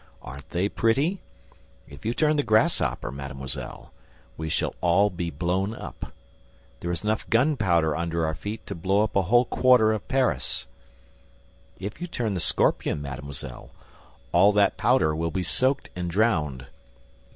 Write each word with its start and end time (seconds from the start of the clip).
Aren't 0.23 0.49
they 0.49 0.67
pretty? 0.67 1.21
If 1.87 2.07
you 2.07 2.15
turn 2.15 2.35
the 2.35 2.41
grasshopper, 2.41 3.11
mademoiselle, 3.11 3.93
we 4.35 4.49
shall 4.49 4.73
all 4.81 5.11
be 5.11 5.29
blown 5.29 5.75
up. 5.75 6.11
There 6.79 6.91
is 6.91 7.03
enough 7.03 7.29
gun 7.29 7.55
powder 7.55 7.95
under 7.95 8.25
our 8.25 8.33
feet 8.33 8.65
to 8.65 8.73
blow 8.73 9.03
up 9.03 9.15
a 9.15 9.21
whole 9.21 9.45
quarter 9.45 9.93
of 9.93 10.07
Paris. 10.07 10.65
If 11.77 12.01
you 12.01 12.07
turn 12.07 12.33
the 12.33 12.39
scorpion, 12.39 12.99
mademoiselle, 12.99 13.69
all 14.31 14.51
that 14.53 14.75
powder 14.75 15.15
will 15.15 15.29
be 15.29 15.43
soaked 15.43 15.91
and 15.95 16.09
drowned. 16.09 16.65